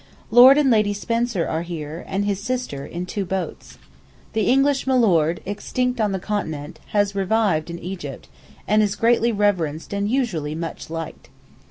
Lord 0.31 0.57
and 0.57 0.71
Lady 0.71 0.93
Spencer 0.95 1.47
are 1.47 1.61
here, 1.61 2.03
and 2.07 2.25
his 2.25 2.41
sister, 2.41 2.87
in 2.87 3.05
two 3.05 3.23
boats. 3.23 3.77
The 4.33 4.47
English 4.49 4.87
'Milord,' 4.87 5.41
extinct 5.45 6.01
on 6.01 6.11
the 6.11 6.17
Continent, 6.17 6.79
has 6.87 7.13
revived 7.13 7.69
in 7.69 7.77
Egypt, 7.77 8.27
and 8.67 8.81
is 8.81 8.95
greatly 8.95 9.31
reverenced 9.31 9.93
and 9.93 10.09
usually 10.09 10.55
much 10.55 10.89
liked. 10.89 11.29